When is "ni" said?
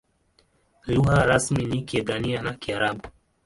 1.65-1.81